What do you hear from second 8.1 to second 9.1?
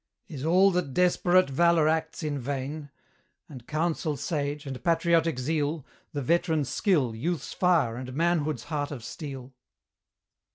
manhood's heart of